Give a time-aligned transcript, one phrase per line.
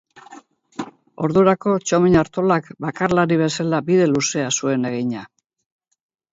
[1.27, 5.31] Ordurako Txomin Artolak bakarlari bezala bide luzea zuen egina.